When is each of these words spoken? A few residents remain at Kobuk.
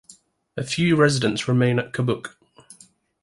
A 0.57 0.63
few 0.63 0.95
residents 0.95 1.47
remain 1.47 1.77
at 1.77 1.93
Kobuk. 1.93 2.35